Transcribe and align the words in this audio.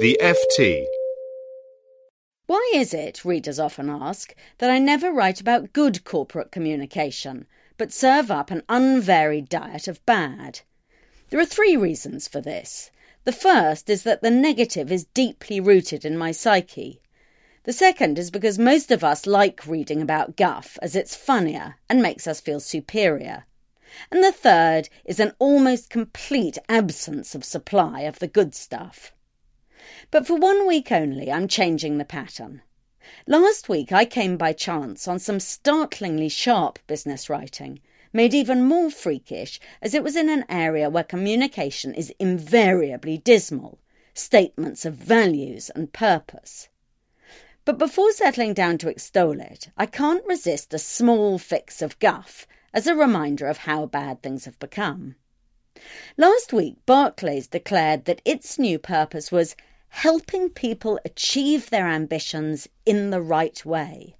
The 0.00 0.16
FT. 0.22 0.86
Why 2.46 2.70
is 2.72 2.94
it, 2.94 3.24
readers 3.24 3.58
often 3.58 3.90
ask, 3.90 4.32
that 4.58 4.70
I 4.70 4.78
never 4.78 5.10
write 5.10 5.40
about 5.40 5.72
good 5.72 6.04
corporate 6.04 6.52
communication, 6.52 7.48
but 7.76 7.92
serve 7.92 8.30
up 8.30 8.52
an 8.52 8.62
unvaried 8.68 9.48
diet 9.48 9.88
of 9.88 10.06
bad? 10.06 10.60
There 11.30 11.40
are 11.40 11.44
three 11.44 11.76
reasons 11.76 12.28
for 12.28 12.40
this. 12.40 12.92
The 13.24 13.32
first 13.32 13.90
is 13.90 14.04
that 14.04 14.22
the 14.22 14.30
negative 14.30 14.92
is 14.92 15.06
deeply 15.06 15.58
rooted 15.58 16.04
in 16.04 16.16
my 16.16 16.30
psyche. 16.30 17.00
The 17.64 17.72
second 17.72 18.20
is 18.20 18.30
because 18.30 18.56
most 18.56 18.92
of 18.92 19.02
us 19.02 19.26
like 19.26 19.66
reading 19.66 20.00
about 20.00 20.36
guff 20.36 20.78
as 20.80 20.94
it's 20.94 21.16
funnier 21.16 21.74
and 21.88 22.00
makes 22.00 22.28
us 22.28 22.40
feel 22.40 22.60
superior. 22.60 23.46
And 24.12 24.22
the 24.22 24.30
third 24.30 24.90
is 25.04 25.18
an 25.18 25.32
almost 25.40 25.90
complete 25.90 26.56
absence 26.68 27.34
of 27.34 27.44
supply 27.44 28.02
of 28.02 28.20
the 28.20 28.28
good 28.28 28.54
stuff. 28.54 29.12
But 30.10 30.26
for 30.26 30.36
one 30.36 30.66
week 30.66 30.90
only, 30.90 31.30
I'm 31.30 31.48
changing 31.48 31.98
the 31.98 32.04
pattern. 32.04 32.62
Last 33.26 33.68
week, 33.68 33.92
I 33.92 34.04
came 34.04 34.36
by 34.36 34.52
chance 34.52 35.08
on 35.08 35.18
some 35.18 35.40
startlingly 35.40 36.28
sharp 36.28 36.78
business 36.86 37.30
writing, 37.30 37.80
made 38.12 38.34
even 38.34 38.64
more 38.64 38.90
freakish 38.90 39.60
as 39.82 39.94
it 39.94 40.02
was 40.02 40.16
in 40.16 40.28
an 40.28 40.44
area 40.48 40.90
where 40.90 41.04
communication 41.04 41.94
is 41.94 42.12
invariably 42.18 43.18
dismal 43.18 43.78
statements 44.14 44.84
of 44.84 44.94
values 44.94 45.70
and 45.70 45.92
purpose. 45.92 46.68
But 47.64 47.78
before 47.78 48.12
settling 48.12 48.54
down 48.54 48.78
to 48.78 48.88
extol 48.88 49.40
it, 49.40 49.68
I 49.76 49.86
can't 49.86 50.24
resist 50.26 50.74
a 50.74 50.78
small 50.78 51.38
fix 51.38 51.82
of 51.82 51.98
guff 51.98 52.46
as 52.72 52.86
a 52.86 52.94
reminder 52.94 53.46
of 53.46 53.58
how 53.58 53.86
bad 53.86 54.22
things 54.22 54.44
have 54.46 54.58
become. 54.58 55.16
Last 56.16 56.52
week, 56.52 56.76
Barclays 56.86 57.46
declared 57.46 58.06
that 58.06 58.22
its 58.24 58.58
new 58.58 58.78
purpose 58.78 59.30
was 59.30 59.54
helping 59.88 60.50
people 60.50 61.00
achieve 61.04 61.70
their 61.70 61.88
ambitions 61.88 62.68
in 62.84 63.10
the 63.10 63.22
right 63.22 63.64
way. 63.64 64.17